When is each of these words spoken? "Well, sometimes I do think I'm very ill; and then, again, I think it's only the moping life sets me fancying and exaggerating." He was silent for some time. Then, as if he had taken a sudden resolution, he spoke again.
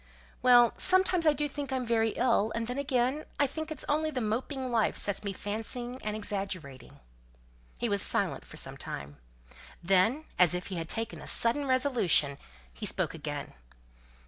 "Well, 0.41 0.73
sometimes 0.77 1.27
I 1.27 1.33
do 1.33 1.47
think 1.47 1.71
I'm 1.71 1.85
very 1.85 2.09
ill; 2.15 2.51
and 2.55 2.65
then, 2.65 2.79
again, 2.79 3.23
I 3.39 3.45
think 3.45 3.69
it's 3.69 3.85
only 3.87 4.09
the 4.09 4.19
moping 4.19 4.71
life 4.71 4.97
sets 4.97 5.23
me 5.23 5.31
fancying 5.31 6.01
and 6.01 6.15
exaggerating." 6.15 6.99
He 7.77 7.87
was 7.87 8.01
silent 8.01 8.43
for 8.43 8.57
some 8.57 8.77
time. 8.77 9.17
Then, 9.83 10.25
as 10.39 10.55
if 10.55 10.65
he 10.73 10.77
had 10.77 10.89
taken 10.89 11.21
a 11.21 11.27
sudden 11.27 11.67
resolution, 11.67 12.39
he 12.73 12.87
spoke 12.87 13.13
again. 13.13 13.53